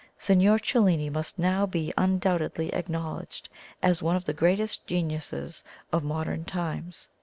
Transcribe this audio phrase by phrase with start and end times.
[0.17, 3.49] Signor Cellini must now be undoubtedly acknowledged
[3.83, 7.07] as one of the greatest geniuses of modern times."